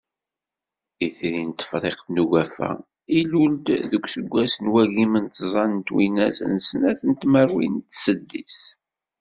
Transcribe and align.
Itri 1.05 1.41
n 1.47 1.49
Tefriqt 1.59 2.05
n 2.09 2.15
Ugafa, 2.23 2.69
ilul-d 3.19 3.67
deg 3.91 4.03
useggas 4.07 4.53
n 4.63 4.65
wagim 4.73 5.13
d 5.23 5.27
tẓa 5.35 5.65
twinas 5.87 6.37
d 6.51 6.53
snat 6.67 6.99
tmerwin 7.21 7.75
d 7.87 7.89
seddis. 8.03 8.61